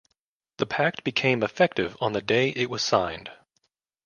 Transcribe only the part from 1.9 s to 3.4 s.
on the day it was signed.